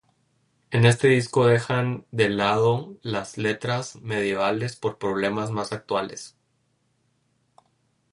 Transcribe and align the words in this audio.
En 0.71 0.85
este 0.87 1.09
disco 1.09 1.45
dejan 1.45 2.07
de 2.09 2.27
lado 2.29 2.97
las 3.03 3.37
letras 3.37 3.97
medievales 3.97 4.75
por 4.75 4.97
problemas 4.97 5.51
más 5.51 5.73
actuales. 5.73 6.35